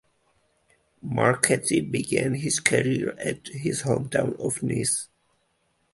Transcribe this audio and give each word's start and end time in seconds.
Marchetti 1.03 1.79
began 1.81 2.33
his 2.33 2.59
career 2.59 3.15
at 3.19 3.49
in 3.49 3.59
his 3.59 3.83
hometown 3.83 4.35
of 4.39 4.63
Nice. 4.63 5.09